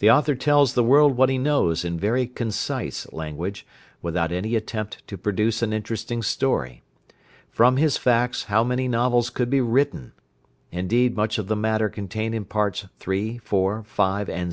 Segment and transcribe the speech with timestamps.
[0.00, 3.64] The author tells the world what he knows in very concise language,
[4.02, 6.82] without any attempt to produce an interesting story.
[7.52, 10.12] From his facts how many novels could be written!
[10.72, 13.36] Indeed much of the matter contained in parts III.
[13.36, 13.44] IV.
[13.46, 13.92] V.
[14.02, 14.52] and